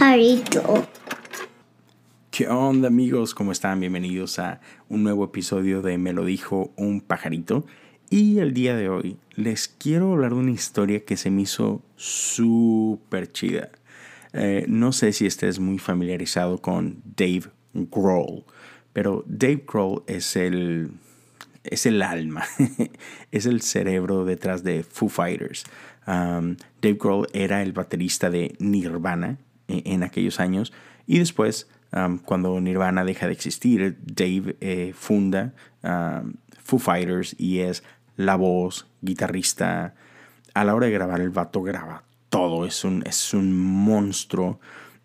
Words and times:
Pajarito. 0.00 0.88
¿Qué 2.30 2.48
onda 2.48 2.88
amigos? 2.88 3.34
¿Cómo 3.34 3.52
están? 3.52 3.80
Bienvenidos 3.80 4.38
a 4.38 4.62
un 4.88 5.02
nuevo 5.02 5.26
episodio 5.26 5.82
de 5.82 5.98
Me 5.98 6.14
lo 6.14 6.24
dijo 6.24 6.72
un 6.76 7.02
pajarito. 7.02 7.66
Y 8.08 8.38
el 8.38 8.54
día 8.54 8.74
de 8.74 8.88
hoy 8.88 9.18
les 9.34 9.68
quiero 9.68 10.12
hablar 10.12 10.30
de 10.30 10.38
una 10.38 10.52
historia 10.52 11.04
que 11.04 11.18
se 11.18 11.30
me 11.30 11.42
hizo 11.42 11.82
súper 11.96 13.30
chida. 13.30 13.72
Eh, 14.32 14.64
no 14.68 14.92
sé 14.92 15.12
si 15.12 15.26
estés 15.26 15.60
muy 15.60 15.78
familiarizado 15.78 16.62
con 16.62 17.02
Dave 17.04 17.50
Grohl, 17.74 18.44
pero 18.94 19.22
Dave 19.26 19.64
Grohl 19.70 20.02
es 20.06 20.34
el, 20.34 20.92
es 21.62 21.84
el 21.84 22.00
alma, 22.00 22.46
es 23.32 23.44
el 23.44 23.60
cerebro 23.60 24.24
detrás 24.24 24.64
de 24.64 24.82
Foo 24.82 25.10
Fighters. 25.10 25.64
Dave 26.06 26.96
Grohl 26.98 27.26
era 27.34 27.62
el 27.62 27.72
baterista 27.74 28.30
de 28.30 28.56
Nirvana 28.60 29.36
en, 29.70 30.02
aquellos 30.02 30.40
años 30.40 30.72
y 31.06 31.18
después, 31.18 31.68
cuando 32.24 32.60
Nirvana 32.60 33.04
deja 33.04 33.26
de 33.26 33.32
existir, 33.32 33.98
Dave 34.02 34.56
eh, 34.60 34.92
funda 34.94 35.54
Foo 36.62 36.78
Fighters 36.78 37.34
y 37.38 37.60
es 37.60 37.82
la 38.16 38.36
voz, 38.36 38.86
guitarrista. 39.00 39.94
A 40.54 40.64
la 40.64 40.74
hora 40.74 40.86
de 40.86 40.92
grabar, 40.92 41.20
el 41.20 41.30
vato 41.30 41.62
graba 41.62 42.04
todo, 42.28 42.64
es 42.64 42.84
un, 42.84 43.02
es 43.06 43.34
un 43.34 43.56
monstruo. 43.56 44.60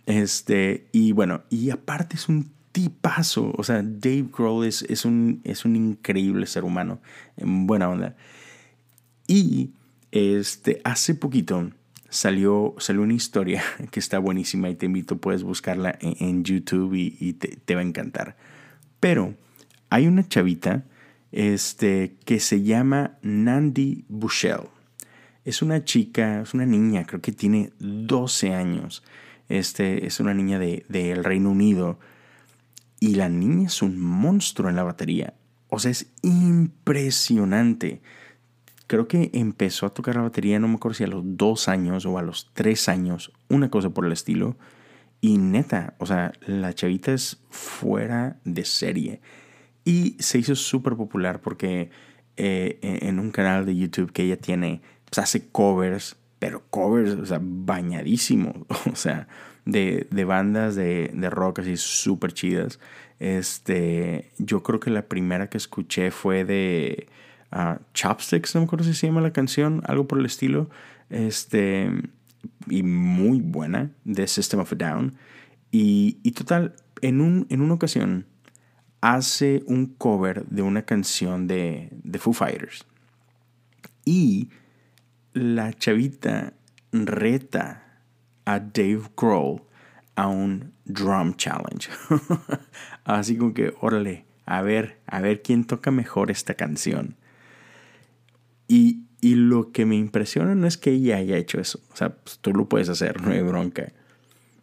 Este, 0.06 0.88
y 0.92 1.12
bueno, 1.12 1.44
y 1.50 1.72
aparte 1.72 2.16
es 2.16 2.30
un 2.30 2.52
tipazo. 2.72 3.54
O 3.58 3.64
sea, 3.64 3.82
Dave 3.84 4.28
Grohl 4.32 4.66
es, 4.66 4.84
es, 4.84 5.06
un, 5.06 5.42
es 5.44 5.66
un 5.66 5.76
increíble 5.76 6.46
ser 6.46 6.64
humano, 6.64 7.02
en 7.38 7.68
buena 7.68 7.90
onda. 7.90 8.16
Y 9.28 9.72
este, 10.12 10.82
hace 10.84 11.16
poquito 11.16 11.72
salió, 12.10 12.76
salió 12.78 13.02
una 13.02 13.14
historia 13.14 13.64
que 13.92 14.00
está 14.00 14.20
buenísima 14.20 14.70
y 14.70 14.76
te 14.76 14.86
invito, 14.86 15.18
puedes 15.18 15.44
buscarla 15.44 15.98
en, 16.02 16.44
YouTube 16.44 16.94
y, 16.96 17.34
te, 17.34 17.76
va 17.76 17.82
a 17.82 17.84
encantar. 17.84 18.38
Pero 19.00 19.36
hay 19.90 20.08
una 20.08 20.28
chavita 20.28 20.86
este, 21.32 22.16
que 22.26 22.40
se 22.40 22.64
llama 22.64 23.18
Nandi 23.22 24.06
Bushell. 24.08 24.70
Es 25.44 25.62
una 25.62 25.84
chica, 25.84 26.42
es 26.42 26.54
una 26.54 26.66
niña, 26.66 27.06
creo 27.06 27.22
que 27.22 27.32
tiene 27.32 27.72
12 27.80 28.54
años. 28.54 29.04
Este, 29.48 30.08
es 30.08 30.20
una 30.20 30.34
niña 30.34 30.58
del 30.58 30.86
de, 30.90 31.16
Reino 31.16 31.52
Unido. 31.52 32.00
Y 33.00 33.16
la 33.16 33.30
niña 33.30 33.68
es 33.68 33.82
un 33.82 34.00
monstruo 34.00 34.70
en 34.70 34.76
la 34.76 34.84
batería. 34.84 35.36
O 35.70 35.78
sea, 35.78 35.92
es 35.92 36.08
impresionante 36.24 38.02
creo 38.88 39.08
que 39.08 39.32
empezó 39.34 39.86
a 39.86 39.94
tocar 39.94 40.16
la 40.16 40.22
batería, 40.22 40.60
no 40.60 40.68
me 40.68 40.76
acuerdo 40.76 40.96
si 40.96 41.04
a 41.04 41.08
los 41.08 41.24
dos 41.24 41.68
años 41.68 42.06
o 42.06 42.18
a 42.18 42.22
los 42.22 42.52
tres 42.54 42.90
años, 42.90 43.32
una 43.50 43.70
cosa 43.70 43.90
por 43.90 44.06
el 44.06 44.12
estilo. 44.12 44.58
Y 45.22 45.38
neta, 45.38 45.96
o 45.98 46.06
sea, 46.06 46.34
la 46.46 46.74
chavita 46.74 47.14
es 47.14 47.42
fuera 47.50 48.38
de 48.44 48.66
serie. 48.66 49.22
Y 49.84 50.16
se 50.20 50.40
hizo 50.40 50.56
súper 50.56 50.96
popular 50.96 51.42
porque 51.42 51.90
eh, 52.38 52.80
en 52.82 53.20
un 53.20 53.32
canal 53.32 53.66
de 53.66 53.76
YouTube 53.76 54.12
que 54.12 54.24
ella 54.24 54.38
tiene, 54.38 54.82
pues 55.06 55.20
hace 55.20 55.50
covers, 55.50 56.18
pero 56.40 56.64
covers, 56.70 57.12
o 57.12 57.26
sea, 57.26 57.40
bañadísimo, 57.42 58.66
o 58.92 58.96
sea, 58.96 59.28
de, 59.66 60.08
de 60.12 60.26
bandas 60.26 60.76
de, 60.76 61.12
de 61.14 61.30
rock 61.30 61.60
así 61.60 61.78
súper 61.78 62.34
chidas. 62.34 62.80
Este, 63.20 64.32
yo 64.38 64.62
creo 64.62 64.80
que 64.80 64.92
la 64.92 65.08
primera 65.08 65.50
que 65.50 65.58
escuché 65.58 66.12
fue 66.12 66.44
de 66.46 67.08
Chopsticks, 67.94 68.54
no 68.54 68.62
me 68.62 68.66
acuerdo 68.66 68.86
si 68.86 68.94
se 68.94 69.08
llama 69.08 69.22
la 69.22 69.32
canción, 69.32 69.82
algo 69.86 70.08
por 70.08 70.20
el 70.20 70.26
estilo. 70.26 70.70
Este, 71.10 71.90
y 72.68 72.84
muy 72.84 73.42
buena, 73.42 73.92
de 74.04 74.28
System 74.28 74.60
of 74.60 74.74
a 74.74 74.76
Down. 74.76 75.16
Y, 75.72 76.18
y 76.24 76.32
total, 76.32 76.76
en, 77.02 77.22
un, 77.22 77.48
en 77.50 77.62
una 77.62 77.74
ocasión 77.74 78.26
hace 79.02 79.64
un 79.68 79.86
cover 79.86 80.46
de 80.48 80.62
una 80.62 80.84
canción 80.84 81.48
de, 81.48 81.90
de 81.92 82.20
Foo 82.20 82.34
Fighters. 82.34 82.86
Y 84.04 84.50
la 85.34 85.74
chavita 85.74 86.54
reta 86.92 87.84
a 88.46 88.60
Dave 88.60 89.04
Grohl 89.18 89.62
a 90.16 90.28
un 90.28 90.74
drum 90.86 91.36
challenge. 91.36 91.90
Así 93.04 93.38
como 93.38 93.54
que, 93.54 93.74
órale, 93.82 94.26
a 94.46 94.62
ver, 94.62 95.00
a 95.08 95.22
ver 95.22 95.42
quién 95.42 95.66
toca 95.66 95.92
mejor 95.92 96.32
esta 96.32 96.54
canción. 96.54 97.16
Y, 98.68 99.02
lo 99.22 99.72
que 99.72 99.88
me 99.88 99.96
impresiona 99.96 100.54
no 100.54 100.68
es 100.68 100.78
que 100.78 100.92
ella 100.92 101.18
haya 101.18 101.36
hecho 101.38 101.60
eso. 101.60 101.80
O 101.92 101.96
sea, 101.96 102.16
pues, 102.16 102.38
tú 102.40 102.54
lo 102.54 102.70
puedes 102.70 102.90
hacer, 102.90 103.24
no 103.24 103.32
hay 103.32 103.42
bronca. 103.42 103.92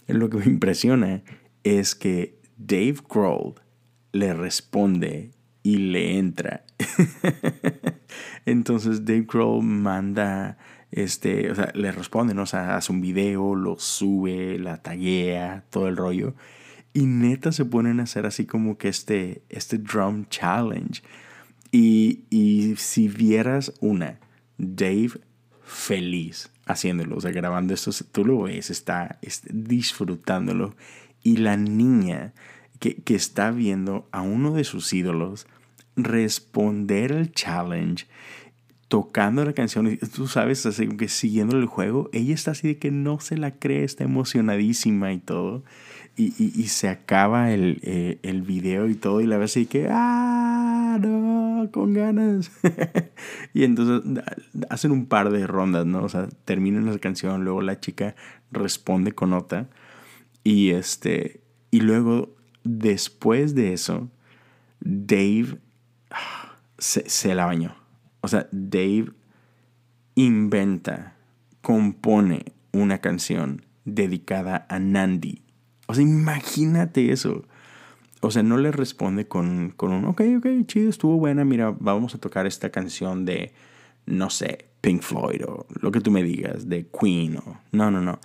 Lo 0.07 0.31
que 0.31 0.37
me 0.37 0.45
impresiona 0.45 1.23
es 1.65 1.97
que 1.97 2.39
Dave 2.59 2.97
Grohl 3.09 3.55
le 4.13 4.35
responde 4.35 5.33
y 5.65 5.79
le 5.79 6.17
entra. 6.17 6.65
Entonces 8.47 9.05
Dave 9.05 9.27
Grohl 9.29 9.65
manda, 9.65 10.59
este, 10.93 11.51
o 11.51 11.55
sea, 11.57 11.73
le 11.75 11.91
responde, 11.91 12.35
¿no? 12.35 12.43
O 12.43 12.47
sea, 12.47 12.77
hace 12.77 12.93
un 12.93 13.01
video, 13.01 13.57
lo 13.57 13.79
sube, 13.81 14.59
la 14.61 14.81
taguea, 14.81 15.65
todo 15.71 15.89
el 15.89 15.97
rollo. 15.97 16.35
Y 16.93 17.07
neta 17.07 17.53
se 17.53 17.65
ponen 17.65 18.01
a 18.01 18.05
hacer 18.05 18.27
así 18.27 18.45
como 18.45 18.77
que 18.77 18.89
este, 18.89 19.43
este 19.49 19.79
drum 19.79 20.27
challenge. 20.29 21.03
Y, 21.73 22.75
si 22.77 23.09
vieras 23.09 23.73
una, 23.81 24.21
Dave 24.59 25.13
feliz 25.65 26.51
haciéndolo, 26.67 27.17
o 27.17 27.21
sea, 27.21 27.33
grabando 27.33 27.75
esto, 27.75 27.91
tú 28.13 28.25
lo 28.25 28.43
ves, 28.43 28.71
está, 28.71 29.19
disfrutándolo. 29.51 30.77
Y 31.23 31.39
la 31.39 31.57
niña 31.57 32.35
que, 32.79 32.97
que, 32.97 33.15
está 33.15 33.51
viendo 33.51 34.07
a 34.13 34.21
uno 34.21 34.53
de 34.53 34.65
sus 34.65 34.93
ídolos 34.93 35.47
responder 35.97 37.13
el 37.13 37.33
challenge, 37.33 38.07
tocando 38.89 39.43
la 39.43 39.55
canción, 39.55 39.99
tú 40.15 40.29
sabes, 40.29 40.67
así 40.67 40.87
que 40.89 41.09
siguiendo 41.09 41.57
el 41.57 41.65
juego, 41.65 42.11
ella 42.13 42.35
está 42.35 42.51
así 42.51 42.69
de 42.69 42.79
que 42.79 42.91
no 42.91 43.21
se 43.21 43.39
la 43.39 43.53
cree, 43.53 43.85
está 43.85 44.05
emocionadísima 44.05 45.15
y 45.15 45.19
todo. 45.19 45.65
Y, 46.15 46.35
y, 46.39 46.67
se 46.67 46.91
acaba 46.91 47.53
el, 47.53 47.81
eh, 47.83 48.19
el, 48.23 48.43
video 48.43 48.91
y 48.91 48.95
todo, 48.95 49.23
y 49.23 49.27
la 49.27 49.39
ves 49.39 49.53
así 49.53 49.65
que, 49.65 49.89
ah, 49.91 50.42
con 51.71 51.93
ganas. 51.95 52.51
y 53.55 53.65
entonces 53.65 54.23
hacen 54.71 54.91
un 54.91 55.07
par 55.07 55.31
de 55.31 55.47
rondas, 55.47 55.87
¿no? 55.87 56.03
O 56.03 56.09
sea, 56.09 56.29
terminan 56.45 56.87
la 56.87 56.99
canción, 56.99 57.45
luego 57.45 57.63
la 57.63 57.81
chica 57.81 58.15
responde 58.51 59.13
con 59.13 59.33
otra. 59.33 59.69
Y 60.45 60.71
este. 60.71 61.41
Y 61.71 61.81
luego, 61.81 62.35
después 62.65 63.55
de 63.55 63.73
eso, 63.73 64.11
Dave 64.81 65.59
se, 66.79 67.09
se 67.09 67.35
la 67.35 67.47
bañó. 67.47 67.75
O 68.21 68.29
sea, 68.29 68.49
Dave 68.53 69.13
inventa, 70.15 71.17
compone 71.61 72.53
una 72.73 72.99
canción 72.99 73.65
dedicada 73.85 74.67
a 74.69 74.79
Nandi. 74.79 75.43
O 75.87 75.95
sea, 75.95 76.03
imagínate 76.03 77.13
eso. 77.13 77.45
O 78.25 78.31
sea, 78.31 78.45
no 78.45 78.57
le 78.57 78.71
responde 78.71 79.27
con, 79.27 79.71
con 79.77 79.91
un, 79.91 80.05
ok, 80.05 80.23
ok, 80.39 80.47
chido, 80.67 80.89
estuvo 80.89 81.17
buena, 81.17 81.45
mira, 81.45 81.75
vamos 81.77 82.15
a 82.15 82.19
tocar 82.19 82.47
esta 82.47 82.71
canción 82.71 83.25
de, 83.25 83.53
no 84.07 84.31
sé, 84.31 84.67
Pink 84.81 85.03
Floyd 85.03 85.43
o 85.45 85.67
lo 85.81 85.91
que 85.91 86.01
tú 86.01 86.13
me 86.13 86.23
digas, 86.23 86.69
de 86.69 86.87
Queen 86.87 87.39
o... 87.39 87.61
No, 87.73 87.91
no, 87.91 88.01
no. 88.01 88.21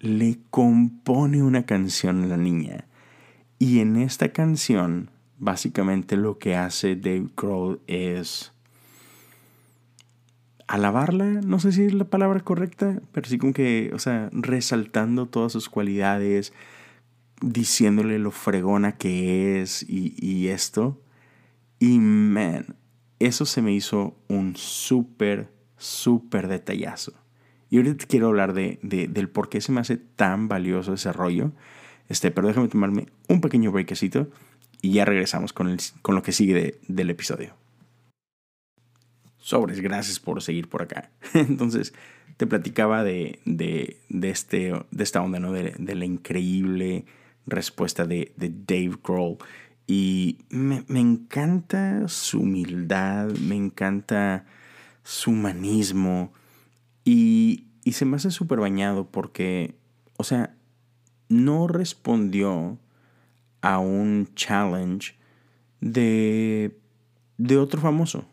Le 0.00 0.38
compone 0.48 1.42
una 1.42 1.66
canción 1.66 2.24
a 2.24 2.26
la 2.28 2.38
niña. 2.38 2.86
Y 3.58 3.80
en 3.80 3.96
esta 3.96 4.30
canción, 4.30 5.10
básicamente 5.38 6.16
lo 6.16 6.38
que 6.38 6.56
hace 6.56 6.96
Dave 6.96 7.28
Grohl 7.36 7.80
es 7.86 8.52
alabarla, 10.66 11.26
no 11.26 11.60
sé 11.60 11.72
si 11.72 11.84
es 11.84 11.92
la 11.92 12.06
palabra 12.06 12.40
correcta, 12.40 13.00
pero 13.12 13.28
sí 13.28 13.36
como 13.36 13.52
que, 13.52 13.90
o 13.94 13.98
sea, 13.98 14.30
resaltando 14.32 15.26
todas 15.26 15.52
sus 15.52 15.68
cualidades, 15.68 16.54
diciéndole 17.40 18.18
lo 18.18 18.30
fregona 18.30 18.96
que 18.96 19.60
es 19.60 19.84
y, 19.88 20.48
esto. 20.48 21.00
Y 21.78 21.98
man, 21.98 22.76
eso 23.18 23.46
se 23.46 23.62
me 23.62 23.72
hizo 23.72 24.16
un 24.28 24.56
súper, 24.56 25.52
súper 25.76 26.48
detallazo. 26.48 27.12
Y 27.68 27.78
ahorita 27.78 28.06
quiero 28.06 28.28
hablar 28.28 28.52
de, 28.52 28.78
del 28.82 29.28
por 29.28 29.48
qué 29.48 29.60
se 29.60 29.72
me 29.72 29.80
hace 29.80 29.96
tan 29.96 30.48
valioso 30.48 30.94
ese 30.94 31.12
rollo. 31.12 31.52
Este, 32.08 32.30
pero 32.30 32.46
déjame 32.46 32.68
tomarme 32.68 33.06
un 33.28 33.40
pequeño 33.40 33.72
breakcito 33.72 34.30
y 34.80 34.92
ya 34.92 35.04
regresamos 35.04 35.52
con, 35.52 35.68
el, 35.68 35.78
con 36.02 36.14
lo 36.14 36.22
que 36.22 36.32
sigue 36.32 36.78
del 36.86 37.10
episodio. 37.10 37.54
Sobres, 39.38 39.80
gracias 39.80 40.20
por 40.20 40.42
seguir 40.42 40.68
por 40.68 40.82
acá. 40.82 41.10
Entonces, 41.34 41.92
te 42.36 42.46
platicaba 42.46 43.04
de, 43.04 43.40
de, 43.44 44.00
de, 44.08 44.30
este, 44.30 44.72
de 44.90 45.04
esta 45.04 45.22
onda, 45.22 45.38
¿no? 45.38 45.52
De, 45.52 45.74
de 45.78 45.94
la 45.94 46.04
increíble 46.04 47.04
respuesta 47.46 48.04
de, 48.04 48.32
Dave 48.36 48.98
Grohl. 49.02 49.38
Y 49.86 50.38
me, 50.50 50.84
encanta 50.88 52.08
su 52.08 52.40
humildad, 52.40 53.30
me 53.30 53.54
encanta 53.54 54.44
su 55.02 55.30
humanismo. 55.30 56.32
Y, 57.04 57.66
y 57.84 57.92
se 57.92 58.04
me 58.04 58.16
hace 58.16 58.30
súper 58.30 58.58
bañado 58.58 59.10
porque, 59.10 59.76
o 60.16 60.24
sea, 60.24 60.56
no 61.28 61.68
respondió 61.68 62.78
a 63.60 63.78
un 63.78 64.28
challenge 64.34 65.14
de, 65.80 66.78
de 67.38 67.58
otro 67.58 67.80
famoso. 67.80 68.26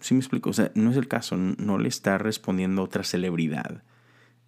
¿Sí 0.00 0.14
me 0.14 0.20
explico? 0.20 0.50
O 0.50 0.52
sea, 0.52 0.70
no 0.74 0.90
es 0.90 0.96
el 0.96 1.08
caso, 1.08 1.36
no 1.36 1.78
le 1.78 1.88
está 1.88 2.18
respondiendo 2.18 2.82
otra 2.82 3.02
celebridad. 3.02 3.82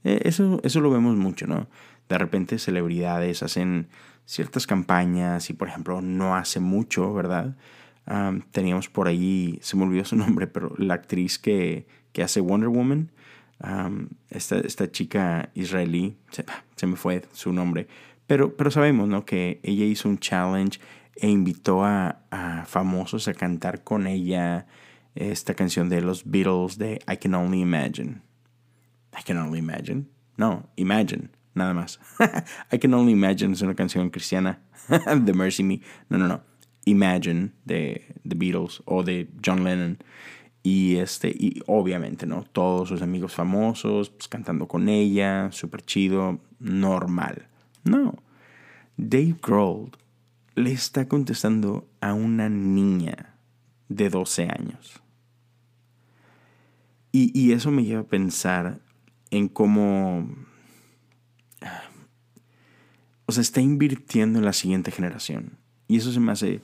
Eh, 0.05 0.21
eso, 0.25 0.61
eso 0.63 0.81
lo 0.81 0.91
vemos 0.91 1.17
mucho, 1.17 1.47
¿no? 1.47 1.69
De 2.09 2.19
repente 2.19 2.59
celebridades 2.59 3.43
hacen 3.43 3.89
ciertas 4.25 4.67
campañas 4.67 5.51
y, 5.51 5.55
por 5.55 5.69
ejemplo, 5.69 6.03
no 6.03 6.37
hace 6.37 6.61
mucho, 6.61 7.13
¿verdad? 7.15 7.57
teníamos 8.53 8.89
por 8.89 9.07
ahí, 9.07 9.59
se 9.61 9.77
me 9.77 9.85
olvidó 9.85 10.05
su 10.05 10.17
nombre, 10.25 10.47
pero 10.47 10.75
la 10.79 10.95
actriz 10.95 11.39
que, 11.39 11.87
que 12.13 12.23
hace 12.23 12.41
Wonder 12.41 12.71
Woman, 12.71 13.11
esta, 14.31 14.59
esta, 14.61 14.91
chica 14.91 15.51
israelí, 15.55 16.17
se, 16.31 16.87
me 16.87 16.97
fue 16.97 17.23
su 17.33 17.53
nombre, 17.53 17.87
pero, 18.27 18.57
pero 18.57 18.71
sabemos, 18.71 19.09
¿no? 19.09 19.25
Que 19.25 19.61
ella 19.63 19.85
hizo 19.85 20.09
un 20.09 20.19
challenge 20.19 20.81
e 21.17 21.29
invitó 21.29 21.85
a, 21.85 22.21
a 22.31 22.65
famosos 22.67 23.29
a 23.29 23.35
cantar 23.35 23.83
con 23.83 24.07
ella 24.07 24.67
esta 25.15 25.55
canción 25.55 25.89
de 25.89 26.01
los 26.01 26.31
Beatles 26.31 26.79
de 26.79 27.01
I 27.11 27.17
Can 27.17 27.35
Only 27.35 27.61
Imagine. 27.61 28.23
I 29.19 29.23
Can 29.25 29.39
Only 29.39 29.59
Imagine. 29.59 30.05
No, 30.37 30.69
Imagine, 30.77 31.31
nada 31.59 31.75
más. 31.75 32.01
I 32.73 32.79
Can 32.79 32.95
Only 32.95 33.13
Imagine 33.13 33.53
es 33.53 33.63
una 33.63 33.75
canción 33.75 34.11
cristiana 34.11 34.61
de 35.21 35.33
Mercy 35.35 35.63
Me. 35.63 35.81
No, 36.09 36.19
no, 36.19 36.29
no. 36.29 36.41
Imagine 36.87 37.53
de 37.65 38.15
The 38.27 38.35
Beatles 38.35 38.83
o 38.87 39.03
de 39.03 39.29
John 39.45 39.65
Lennon. 39.65 39.99
Y, 40.63 40.97
este, 40.97 41.29
y 41.29 41.63
obviamente, 41.67 42.27
¿no? 42.27 42.45
Todos 42.45 42.89
sus 42.89 43.03
amigos 43.03 43.35
famosos 43.35 44.11
pues, 44.11 44.29
cantando 44.29 44.67
con 44.67 44.89
ella, 44.89 45.51
súper 45.53 45.83
chido, 45.83 46.41
normal. 46.59 47.49
No. 47.85 48.15
Dave 48.97 49.37
Grohl 49.43 49.91
le 50.55 50.73
está 50.73 51.07
contestando 51.07 51.87
a 52.01 52.15
una 52.15 52.49
niña 52.49 53.35
de 53.89 54.11
12 54.11 54.45
años. 54.45 55.03
Y, 57.11 57.53
eso 57.53 57.71
me 57.71 57.85
lleva 57.85 58.03
a 58.03 58.07
pensar 58.07 58.79
en 59.31 59.49
cómo... 59.49 60.29
O 63.27 63.33
sea, 63.33 63.43
está 63.43 63.61
invirtiendo 63.61 64.39
en 64.39 64.45
la 64.45 64.53
siguiente 64.53 64.91
generación. 64.91 65.59
Y 65.87 65.97
eso 65.99 66.13
se 66.13 66.21
me 66.21 66.33
hace 66.33 66.63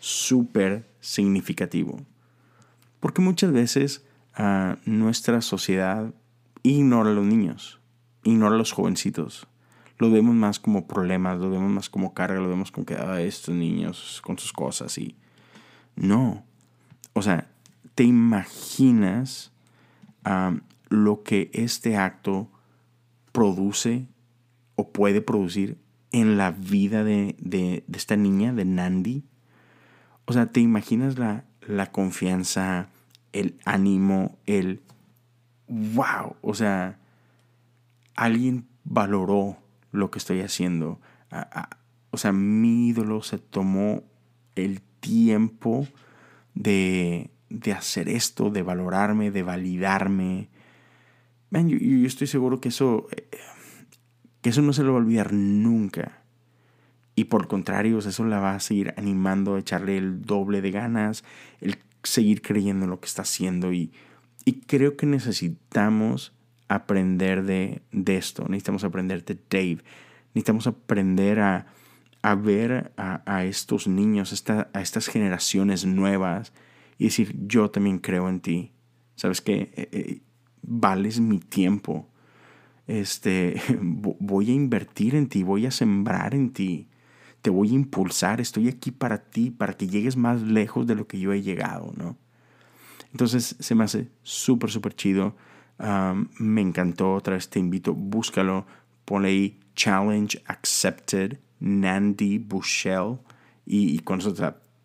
súper 0.00 0.88
significativo. 1.00 2.00
Porque 3.00 3.20
muchas 3.20 3.52
veces 3.52 4.04
ah, 4.34 4.76
nuestra 4.84 5.40
sociedad 5.42 6.12
ignora 6.62 7.10
a 7.10 7.12
los 7.12 7.26
niños, 7.26 7.80
ignora 8.24 8.54
a 8.54 8.58
los 8.58 8.72
jovencitos. 8.72 9.46
Lo 9.98 10.10
vemos 10.10 10.34
más 10.34 10.58
como 10.58 10.86
problemas, 10.86 11.38
lo 11.38 11.50
vemos 11.50 11.70
más 11.70 11.88
como 11.88 12.12
carga, 12.12 12.40
lo 12.40 12.48
vemos 12.48 12.70
como 12.70 12.86
que 12.86 12.94
ah, 12.94 13.20
estos 13.20 13.54
niños 13.54 14.20
con 14.24 14.38
sus 14.38 14.52
cosas 14.52 14.96
y... 14.98 15.16
No. 15.96 16.44
O 17.14 17.22
sea, 17.22 17.48
¿te 17.94 18.04
imaginas 18.04 19.52
lo 20.88 21.22
que 21.22 21.50
este 21.52 21.96
acto 21.96 22.50
produce 23.32 24.06
o 24.76 24.92
puede 24.92 25.20
producir 25.20 25.78
en 26.12 26.36
la 26.36 26.50
vida 26.50 27.04
de, 27.04 27.36
de, 27.38 27.84
esta 27.92 28.16
niña, 28.16 28.52
de 28.52 28.64
Nandi. 28.64 29.24
O 30.24 30.32
sea, 30.32 30.46
¿te 30.46 30.60
imaginas 30.60 31.18
la, 31.18 31.44
la 31.66 31.90
confianza, 31.92 32.88
el 33.32 33.58
ánimo, 33.64 34.38
el 34.46 34.82
wow? 35.68 36.36
O 36.42 36.54
sea, 36.54 36.98
alguien 38.14 38.66
valoró 38.84 39.58
lo 39.92 40.10
que 40.10 40.18
estoy 40.18 40.40
haciendo. 40.40 41.00
O 42.10 42.18
sea, 42.18 42.32
mi 42.32 42.88
ídolo 42.88 43.22
se 43.22 43.38
tomó 43.38 44.02
el 44.54 44.80
tiempo 45.00 45.86
de, 46.54 47.30
de 47.50 47.72
hacer 47.72 48.08
esto, 48.08 48.50
de 48.50 48.62
valorarme, 48.62 49.30
de 49.30 49.42
validarme. 49.42 50.48
yo, 51.50 52.06
estoy 52.06 52.26
seguro 52.26 52.60
que 52.60 52.70
eso, 52.70 53.06
eh, 53.14 53.28
que 54.46 54.50
eso 54.50 54.62
no 54.62 54.72
se 54.72 54.84
lo 54.84 54.92
va 54.92 55.00
a 55.00 55.02
olvidar 55.02 55.32
nunca. 55.32 56.22
Y 57.16 57.24
por 57.24 57.48
contrario, 57.48 57.98
eso 57.98 58.24
la 58.24 58.38
va 58.38 58.54
a 58.54 58.60
seguir 58.60 58.94
animando 58.96 59.56
a 59.56 59.58
echarle 59.58 59.98
el 59.98 60.22
doble 60.22 60.62
de 60.62 60.70
ganas, 60.70 61.24
el 61.60 61.78
seguir 62.04 62.42
creyendo 62.42 62.84
en 62.84 62.90
lo 62.90 63.00
que 63.00 63.08
está 63.08 63.22
haciendo. 63.22 63.72
Y, 63.72 63.90
y 64.44 64.60
creo 64.60 64.96
que 64.96 65.04
necesitamos 65.04 66.32
aprender 66.68 67.42
de, 67.42 67.82
de, 67.90 68.16
esto. 68.18 68.44
Necesitamos 68.44 68.84
aprender 68.84 69.24
de 69.24 69.36
Dave. 69.50 69.78
Necesitamos 70.32 70.68
aprender 70.68 71.40
a, 71.40 71.66
a 72.22 72.34
ver 72.36 72.92
a, 72.96 73.22
a, 73.26 73.44
estos 73.46 73.88
niños, 73.88 74.30
esta, 74.30 74.70
a 74.72 74.80
estas 74.80 75.08
generaciones 75.08 75.84
nuevas 75.86 76.52
y 76.98 77.06
decir, 77.06 77.34
yo 77.48 77.68
también 77.72 77.98
creo 77.98 78.28
en 78.28 78.38
ti. 78.38 78.70
¿Sabes 79.16 79.40
qué? 79.40 79.72
Eh, 79.74 79.88
eh, 79.90 80.20
vales 80.62 81.18
mi 81.18 81.40
tiempo. 81.40 82.08
Este, 82.86 83.60
voy 83.80 84.50
a 84.50 84.54
invertir 84.54 85.14
en 85.14 85.28
ti, 85.28 85.42
voy 85.42 85.66
a 85.66 85.70
sembrar 85.70 86.34
en 86.34 86.52
ti. 86.52 86.88
Te 87.42 87.50
voy 87.50 87.70
a 87.70 87.74
impulsar, 87.74 88.40
estoy 88.40 88.68
aquí 88.68 88.90
para 88.90 89.18
ti, 89.18 89.50
para 89.50 89.74
que 89.74 89.86
llegues 89.86 90.16
más 90.16 90.42
lejos 90.42 90.86
de 90.86 90.94
lo 90.94 91.06
que 91.06 91.18
yo 91.18 91.32
he 91.32 91.42
llegado, 91.42 91.92
¿no? 91.96 92.16
Entonces 93.12 93.56
se 93.58 93.74
me 93.74 93.84
hace 93.84 94.08
súper, 94.22 94.70
súper 94.70 94.94
chido. 94.94 95.36
me 96.38 96.60
encantó, 96.60 97.14
otra 97.14 97.34
vez 97.34 97.48
te 97.48 97.58
invito, 97.58 97.94
búscalo, 97.94 98.66
ponle 99.04 99.28
ahí 99.28 99.60
Challenge 99.74 100.42
Accepted, 100.46 101.38
Nandy 101.60 102.38
Bushell, 102.38 103.18
y, 103.64 103.98
con 104.00 104.20
eso 104.20 104.34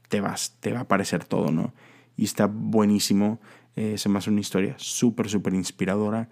te, 0.08 0.22
vas, 0.22 0.58
te 0.60 0.72
va 0.72 0.80
a 0.80 0.82
aparecer 0.84 1.26
todo, 1.26 1.52
¿no? 1.52 1.74
y 2.22 2.26
está 2.26 2.46
buenísimo. 2.46 3.40
Eh, 3.76 3.98
se 3.98 4.08
me 4.08 4.20
hace 4.20 4.30
una 4.30 4.42
historia 4.42 4.76
súper, 4.78 5.28
súper 5.28 5.56
inspiradora. 5.56 6.30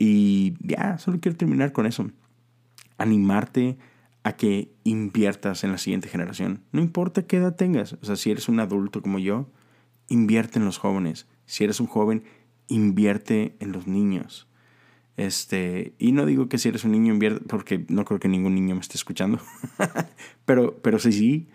Y 0.00 0.54
ya, 0.60 0.96
solo 0.96 1.20
quiero 1.20 1.36
terminar 1.36 1.72
con 1.72 1.84
eso. 1.84 2.10
Animarte 2.96 3.76
a 4.22 4.32
que 4.32 4.72
inviertas 4.82 5.62
en 5.62 5.72
la 5.72 5.78
siguiente 5.78 6.08
generación. 6.08 6.62
No 6.72 6.80
importa 6.80 7.26
qué 7.26 7.36
edad 7.36 7.54
tengas. 7.54 7.92
O 7.92 8.04
sea, 8.04 8.16
si 8.16 8.30
eres 8.30 8.48
un 8.48 8.60
adulto 8.60 9.02
como 9.02 9.18
yo, 9.18 9.50
invierte 10.08 10.58
en 10.58 10.64
los 10.64 10.78
jóvenes. 10.78 11.26
Si 11.44 11.64
eres 11.64 11.80
un 11.80 11.86
joven, 11.86 12.24
invierte 12.68 13.56
en 13.60 13.72
los 13.72 13.86
niños. 13.86 14.48
Este, 15.18 15.92
y 15.98 16.12
no 16.12 16.24
digo 16.24 16.48
que 16.48 16.56
si 16.56 16.70
eres 16.70 16.84
un 16.84 16.92
niño 16.92 17.12
invierte, 17.12 17.44
porque 17.46 17.84
no 17.88 18.06
creo 18.06 18.18
que 18.20 18.28
ningún 18.28 18.54
niño 18.54 18.74
me 18.74 18.80
esté 18.80 18.96
escuchando. 18.96 19.38
pero, 20.46 20.78
pero 20.82 20.98
sí, 20.98 21.12
sí, 21.12 21.48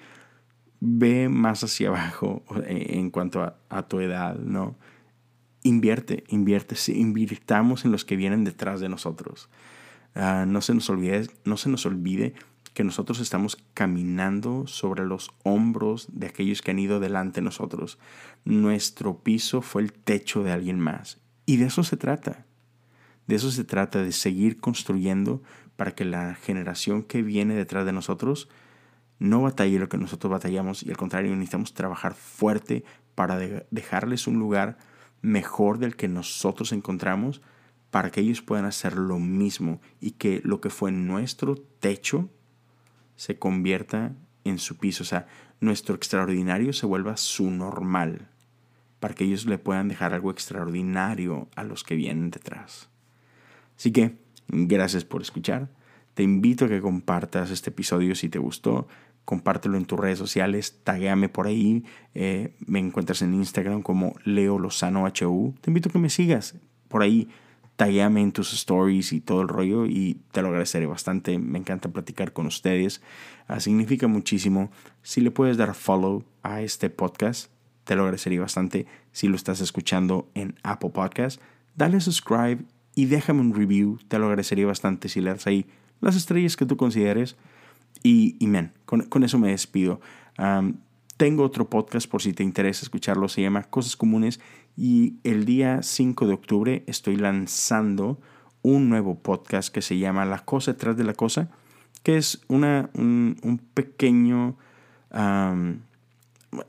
ve 0.81 1.29
más 1.29 1.63
hacia 1.63 1.87
abajo 1.87 2.43
eh, 2.67 2.91
en 2.91 3.09
cuanto 3.09 3.55
a, 3.69 3.87
tu 3.87 4.01
edad, 4.01 4.35
¿no? 4.35 4.75
Invierte, 5.65 6.23
invierte, 6.27 6.75
invirtamos 6.93 7.85
en 7.85 7.91
los 7.91 8.05
que 8.05 8.15
vienen 8.15 8.43
detrás 8.43 8.79
de 8.79 8.87
nosotros. 8.87 9.49
Ah, 10.13 10.45
no, 10.47 10.61
se 10.61 10.75
nos 10.75 10.87
olvide, 10.91 11.27
no 11.43 11.57
se 11.57 11.69
nos 11.69 11.87
olvide 11.87 12.35
que 12.75 12.83
nosotros 12.83 13.19
estamos 13.19 13.57
caminando 13.73 14.67
sobre 14.67 15.07
los 15.07 15.31
hombros 15.41 16.07
de 16.11 16.27
aquellos 16.27 16.61
que 16.61 16.69
han 16.69 16.77
ido 16.77 16.99
delante 16.99 17.41
de 17.41 17.45
nosotros. 17.45 17.97
Nuestro 18.43 19.17
piso 19.23 19.63
fue 19.63 19.81
el 19.81 19.91
techo 19.91 20.43
de 20.43 20.51
alguien 20.51 20.79
más. 20.79 21.19
Y 21.47 21.57
de 21.57 21.65
eso 21.65 21.83
se 21.83 21.97
trata. 21.97 22.45
De 23.25 23.33
eso 23.33 23.49
se 23.49 23.63
trata, 23.63 24.03
de 24.03 24.11
seguir 24.11 24.59
construyendo 24.59 25.41
para 25.77 25.95
que 25.95 26.05
la 26.05 26.35
generación 26.35 27.01
que 27.01 27.23
viene 27.23 27.55
detrás 27.55 27.87
de 27.87 27.91
nosotros 27.91 28.49
no 29.17 29.41
batalle 29.41 29.79
lo 29.79 29.89
que 29.89 29.97
nosotros 29.97 30.29
batallamos 30.29 30.83
y 30.83 30.91
al 30.91 30.97
contrario 30.97 31.31
necesitamos 31.31 31.73
trabajar 31.73 32.13
fuerte 32.13 32.83
para 33.15 33.39
dejarles 33.71 34.27
un 34.27 34.37
lugar 34.37 34.77
mejor 35.25 35.79
del 35.79 35.95
que 35.95 36.07
nosotros 36.07 36.71
encontramos 36.71 37.41
para 37.89 38.11
que 38.11 38.21
ellos 38.21 38.41
puedan 38.41 38.65
hacer 38.65 38.95
lo 38.95 39.19
mismo 39.19 39.81
y 39.99 40.11
que 40.11 40.41
lo 40.43 40.61
que 40.61 40.69
fue 40.69 40.91
nuestro 40.91 41.55
techo 41.55 42.29
se 43.15 43.39
convierta 43.39 44.13
en 44.43 44.59
su 44.59 44.77
piso, 44.77 45.03
o 45.03 45.05
sea, 45.05 45.27
nuestro 45.59 45.95
extraordinario 45.95 46.73
se 46.73 46.85
vuelva 46.85 47.17
su 47.17 47.49
normal, 47.49 48.27
para 48.99 49.15
que 49.15 49.23
ellos 49.23 49.45
le 49.45 49.57
puedan 49.57 49.87
dejar 49.87 50.13
algo 50.13 50.29
extraordinario 50.29 51.47
a 51.55 51.63
los 51.63 51.83
que 51.83 51.95
vienen 51.95 52.29
detrás. 52.29 52.89
Así 53.77 53.91
que, 53.91 54.17
gracias 54.47 55.05
por 55.05 55.21
escuchar. 55.21 55.69
Te 56.13 56.23
invito 56.23 56.65
a 56.65 56.69
que 56.69 56.81
compartas 56.81 57.49
este 57.49 57.71
episodio 57.71 58.13
si 58.15 58.29
te 58.29 58.39
gustó. 58.39 58.87
Compártelo 59.25 59.77
en 59.77 59.85
tus 59.85 59.99
redes 59.99 60.19
sociales, 60.19 60.81
taguéame 60.83 61.29
por 61.29 61.47
ahí. 61.47 61.83
Eh, 62.13 62.55
me 62.65 62.79
encuentras 62.79 63.23
en 63.23 63.33
Instagram 63.33 63.81
como 63.81 64.15
Leo 64.23 64.59
Lozano 64.59 65.05
HU. 65.05 65.55
Te 65.61 65.71
invito 65.71 65.89
a 65.89 65.91
que 65.91 65.99
me 65.99 66.09
sigas 66.09 66.55
por 66.87 67.01
ahí. 67.01 67.27
Taguéame 67.75 68.21
en 68.21 68.31
tus 68.31 68.53
stories 68.53 69.11
y 69.11 69.19
todo 69.19 69.41
el 69.41 69.47
rollo 69.47 69.85
y 69.85 70.21
te 70.31 70.41
lo 70.41 70.49
agradeceré 70.49 70.85
bastante. 70.85 71.39
Me 71.39 71.59
encanta 71.59 71.89
platicar 71.89 72.31
con 72.31 72.45
ustedes. 72.45 73.01
Ah, 73.47 73.59
significa 73.59 74.07
muchísimo. 74.07 74.71
Si 75.01 75.21
le 75.21 75.31
puedes 75.31 75.57
dar 75.57 75.73
follow 75.73 76.23
a 76.43 76.61
este 76.61 76.89
podcast, 76.89 77.51
te 77.83 77.95
lo 77.95 78.03
agradecería 78.03 78.39
bastante. 78.39 78.85
Si 79.11 79.27
lo 79.27 79.35
estás 79.35 79.59
escuchando 79.59 80.29
en 80.35 80.55
Apple 80.63 80.91
Podcast, 80.91 81.41
dale 81.75 81.99
subscribe 81.99 82.59
y 82.93 83.05
déjame 83.05 83.41
un 83.41 83.53
review. 83.53 83.99
Te 84.07 84.19
lo 84.19 84.25
agradecería 84.25 84.67
bastante 84.67 85.09
si 85.09 85.19
le 85.19 85.31
das 85.31 85.47
ahí 85.47 85.65
las 85.99 86.15
estrellas 86.15 86.55
que 86.55 86.65
tú 86.65 86.77
consideres. 86.77 87.35
Y, 88.05 88.37
y 88.39 88.47
con, 88.85 89.01
con 89.01 89.23
eso 89.23 89.39
me 89.39 89.49
despido. 89.49 89.99
tengo 91.17 91.43
otro 91.43 91.71
podcast 91.71 92.07
por 92.07 92.21
si 92.21 92.33
te 92.33 92.43
interesa 92.43 92.83
escucharlo. 92.83 93.27
Se 93.27 93.41
llama 93.41 93.63
Cosas 93.63 93.95
Comunes. 93.95 94.39
Y 94.77 95.15
el 95.23 95.45
día 95.45 95.81
5 95.81 96.27
de 96.27 96.33
octubre 96.33 96.83
estoy 96.85 97.15
lanzando 97.15 98.19
un 98.61 98.89
nuevo 98.89 99.17
podcast 99.17 99.73
que 99.73 99.81
se 99.81 99.97
llama 99.97 100.23
La 100.25 100.45
Cosa 100.45 100.73
detrás 100.73 100.95
de 100.97 101.03
la 101.03 101.15
Cosa, 101.15 101.49
que 102.03 102.17
es 102.17 102.41
una, 102.47 102.91
un, 102.93 103.37
un 103.41 103.57
pequeño... 103.57 104.55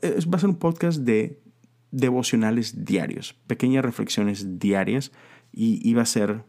es, 0.01 0.27
va 0.27 0.37
a 0.37 0.39
ser 0.39 0.49
un 0.49 0.55
podcast 0.55 1.01
de 1.01 1.39
devocionales 1.91 2.83
diarios, 2.83 3.35
pequeñas 3.45 3.85
reflexiones 3.85 4.57
diarias 4.57 5.11
y 5.53 5.87
iba 5.87 6.01
a 6.01 6.07
ser 6.07 6.43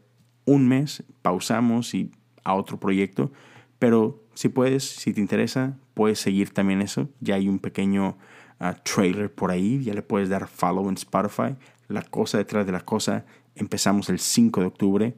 un 0.47 0.67
mes, 0.67 1.05
pausamos 1.21 1.93
y 1.93 2.11
a 2.45 2.55
otro 2.55 2.81
proyecto, 2.81 3.31
pero 3.79 4.25
si 4.35 4.49
puedes, 4.49 4.85
si 4.85 5.13
te 5.13 5.21
interesa, 5.21 5.77
puedes 5.95 6.19
seguir 6.19 6.51
también 6.51 6.83
eso. 6.83 7.09
Ya 7.21 7.37
hay 7.37 7.49
un 7.49 7.59
pequeño 7.59 8.17
ah, 8.59 8.75
trailer 8.75 9.33
por 9.33 9.51
ahí, 9.51 9.83
ya 9.83 9.95
le 9.95 10.03
puedes 10.03 10.29
dar 10.29 10.49
follow 10.49 10.89
en 10.89 10.95
Spotify. 10.95 11.57
La 11.89 12.03
cosa 12.03 12.39
detrás 12.39 12.67
de 12.67 12.73
la 12.73 12.81
cosa, 12.81 13.25
empezamos 13.55 14.09
el 14.09 14.19
5 14.19 14.61
de 14.61 14.67
octubre. 14.67 15.15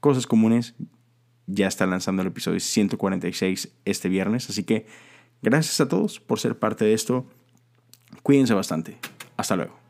Cosas 0.00 0.26
comunes, 0.26 0.74
ya 1.46 1.66
está 1.66 1.86
lanzando 1.86 2.22
el 2.22 2.28
episodio 2.28 2.60
146 2.60 3.72
este 3.84 4.08
viernes, 4.08 4.48
así 4.48 4.64
que 4.64 4.86
gracias 5.42 5.80
a 5.80 5.88
todos 5.88 6.20
por 6.20 6.38
ser 6.38 6.58
parte 6.58 6.84
de 6.84 6.94
esto. 6.94 7.26
Cuídense 8.22 8.54
bastante. 8.54 8.98
Hasta 9.36 9.56
luego. 9.56 9.81